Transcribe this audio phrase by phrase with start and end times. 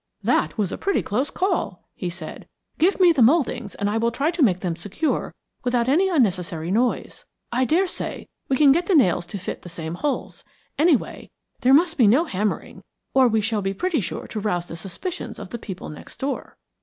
[0.23, 2.47] "That was a pretty close call," he said.
[2.79, 5.31] "Give me the mouldings and I will try to make them secure
[5.63, 7.23] without any unnecessary noise.
[7.51, 10.43] I daresay we can get the nails to fit the same holes.
[10.75, 11.29] Anyway,
[11.59, 12.81] there must be no hammering,
[13.13, 16.57] or we shall be pretty sure to rouse the suspicions of the people next door."